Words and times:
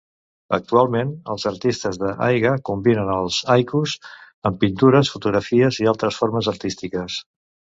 Actualment, 0.57 1.11
els 1.33 1.43
artistes 1.49 1.99
de 2.05 2.13
haiga 2.27 2.53
combinen 2.71 3.11
els 3.17 3.37
haikus 3.57 3.95
amb 4.51 4.59
pintures, 4.65 5.13
fotografies 5.17 5.81
i 5.85 5.89
altres 5.93 6.19
formes 6.25 6.51
artístiques. 6.55 7.21